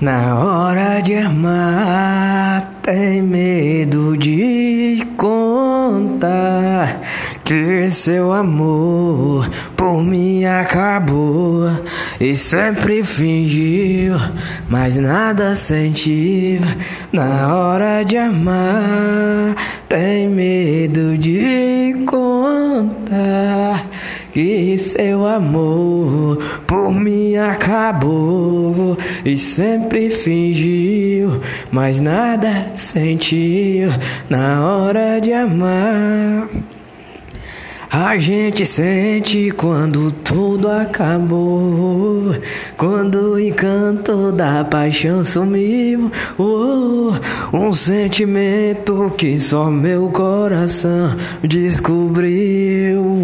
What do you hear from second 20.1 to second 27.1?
medo de contar que seu amor por